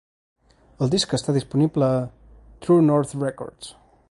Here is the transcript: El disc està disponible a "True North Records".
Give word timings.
El 0.85 0.91
disc 0.95 1.13
està 1.17 1.35
disponible 1.37 1.91
a 1.91 2.01
"True 2.65 2.89
North 2.91 3.17
Records". 3.27 3.75